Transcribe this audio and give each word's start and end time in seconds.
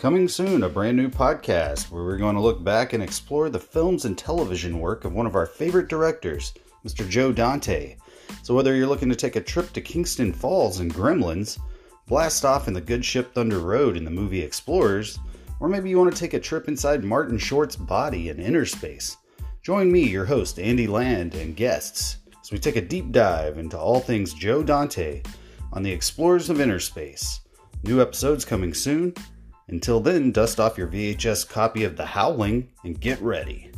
Coming 0.00 0.28
soon, 0.28 0.62
a 0.62 0.68
brand 0.70 0.96
new 0.96 1.10
podcast 1.10 1.90
where 1.90 2.02
we're 2.02 2.16
going 2.16 2.34
to 2.34 2.40
look 2.40 2.64
back 2.64 2.94
and 2.94 3.02
explore 3.02 3.50
the 3.50 3.58
films 3.58 4.06
and 4.06 4.16
television 4.16 4.78
work 4.78 5.04
of 5.04 5.12
one 5.12 5.26
of 5.26 5.34
our 5.34 5.44
favorite 5.44 5.88
directors, 5.88 6.54
Mr. 6.86 7.06
Joe 7.06 7.32
Dante. 7.32 7.98
So, 8.42 8.54
whether 8.54 8.74
you're 8.74 8.86
looking 8.86 9.10
to 9.10 9.14
take 9.14 9.36
a 9.36 9.42
trip 9.42 9.74
to 9.74 9.82
Kingston 9.82 10.32
Falls 10.32 10.80
and 10.80 10.94
Gremlins, 10.94 11.60
blast 12.06 12.46
off 12.46 12.66
in 12.66 12.72
the 12.72 12.80
good 12.80 13.04
ship 13.04 13.34
Thunder 13.34 13.58
Road 13.58 13.94
in 13.94 14.06
the 14.06 14.10
movie 14.10 14.40
Explorers, 14.40 15.18
or 15.60 15.68
maybe 15.68 15.90
you 15.90 15.98
want 15.98 16.10
to 16.10 16.18
take 16.18 16.32
a 16.32 16.40
trip 16.40 16.66
inside 16.66 17.04
Martin 17.04 17.36
Short's 17.36 17.76
body 17.76 18.30
in 18.30 18.38
Innerspace, 18.38 19.18
join 19.62 19.92
me, 19.92 20.08
your 20.08 20.24
host, 20.24 20.58
Andy 20.58 20.86
Land, 20.86 21.34
and 21.34 21.54
guests 21.54 22.16
as 22.40 22.50
we 22.50 22.58
take 22.58 22.76
a 22.76 22.80
deep 22.80 23.12
dive 23.12 23.58
into 23.58 23.78
all 23.78 24.00
things 24.00 24.32
Joe 24.32 24.62
Dante 24.62 25.20
on 25.74 25.82
the 25.82 25.92
Explorers 25.92 26.48
of 26.48 26.56
Innerspace. 26.56 27.40
New 27.82 28.00
episodes 28.00 28.46
coming 28.46 28.72
soon. 28.72 29.12
Until 29.70 30.00
then, 30.00 30.32
dust 30.32 30.58
off 30.58 30.76
your 30.76 30.88
VHS 30.88 31.48
copy 31.48 31.84
of 31.84 31.96
The 31.96 32.06
Howling 32.06 32.68
and 32.82 33.00
get 33.00 33.22
ready. 33.22 33.70